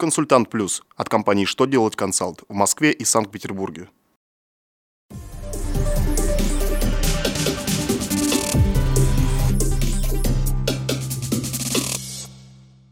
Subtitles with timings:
[0.00, 3.88] Консультант Плюс от компании «Что делать консалт» в Москве и Санкт-Петербурге.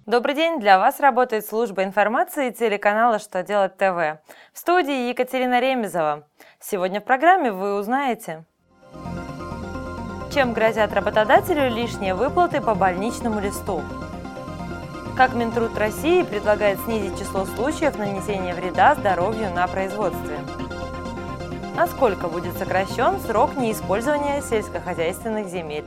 [0.05, 0.59] Добрый день!
[0.59, 4.21] Для вас работает служба информации телеканала «Что делать ТВ».
[4.53, 6.27] В студии Екатерина Ремезова.
[6.59, 8.45] Сегодня в программе вы узнаете,
[10.35, 13.81] чем грозят работодателю лишние выплаты по больничному листу,
[15.17, 20.39] как Минтруд России предлагает снизить число случаев нанесения вреда здоровью на производстве.
[21.75, 25.87] Насколько будет сокращен срок неиспользования сельскохозяйственных земель?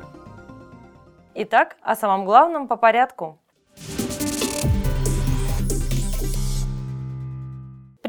[1.36, 3.38] Итак, о самом главном по порядку.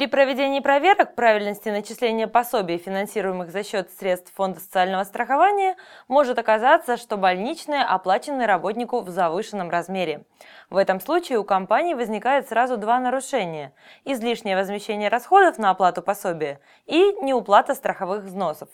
[0.00, 5.76] При проведении проверок правильности начисления пособий, финансируемых за счет средств Фонда социального страхования,
[6.08, 10.24] может оказаться, что больничные оплачены работнику в завышенном размере.
[10.70, 13.74] В этом случае у компании возникает сразу два нарушения–
[14.06, 18.70] излишнее возмещение расходов на оплату пособия и неуплата страховых взносов.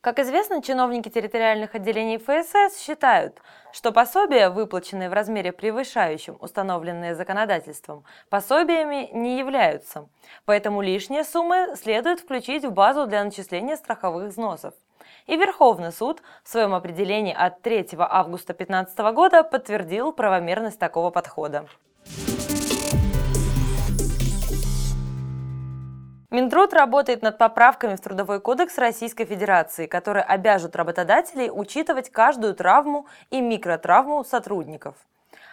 [0.00, 8.04] Как известно, чиновники территориальных отделений ФСС считают, что пособия, выплаченные в размере превышающем установленные законодательством,
[8.30, 10.08] пособиями не являются,
[10.44, 14.72] поэтому лишние суммы следует включить в базу для начисления страховых взносов.
[15.26, 21.66] И Верховный суд в своем определении от 3 августа 2015 года подтвердил правомерность такого подхода.
[26.30, 33.06] Минтруд работает над поправками в Трудовой кодекс Российской Федерации, которые обяжут работодателей учитывать каждую травму
[33.30, 34.94] и микротравму сотрудников.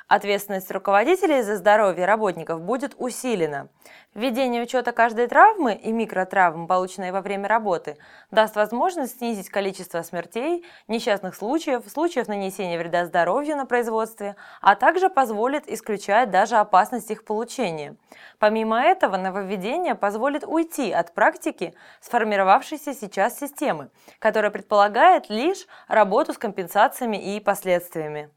[0.08, 3.70] Ответственность руководителей за здоровье работников будет усилена.
[4.14, 7.98] Введение учета каждой травмы и микротравм, полученной во время работы,
[8.30, 15.10] даст возможность снизить количество смертей, несчастных случаев, случаев нанесения вреда здоровью на производстве, а также
[15.10, 17.96] позволит исключать даже опасность их получения.
[18.38, 23.90] Помимо этого, нововведение позволит уйти от практики сформировавшейся сейчас системы,
[24.20, 28.30] которая предполагает лишь работу с компенсациями и последствиями.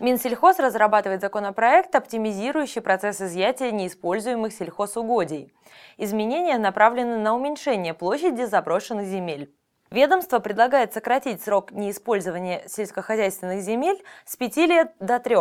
[0.00, 5.52] Минсельхоз разрабатывает законопроект, оптимизирующий процесс изъятия неиспользуемых сельхозугодий.
[5.96, 9.52] Изменения направлены на уменьшение площади заброшенных земель.
[9.90, 15.36] Ведомство предлагает сократить срок неиспользования сельскохозяйственных земель с 5 лет до 3.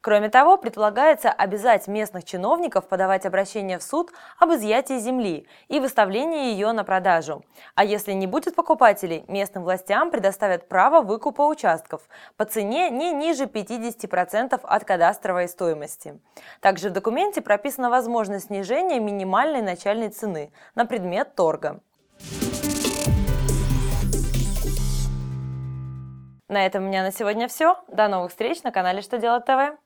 [0.00, 6.52] Кроме того, предполагается обязать местных чиновников подавать обращение в суд об изъятии земли и выставлении
[6.52, 7.42] ее на продажу.
[7.74, 12.02] А если не будет покупателей, местным властям предоставят право выкупа участков
[12.36, 16.20] по цене не ниже 50% от кадастровой стоимости.
[16.60, 21.80] Также в документе прописана возможность снижения минимальной начальной цены на предмет торга.
[26.54, 27.76] На этом у меня на сегодня все.
[27.88, 29.76] До новых встреч на канале Что делать ТВ.